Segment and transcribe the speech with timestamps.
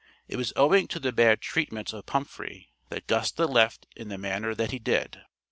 [0.27, 4.55] It was owing to the bad treatment of Pumphrey, that Gusta left in the manner
[4.55, 5.21] that he did.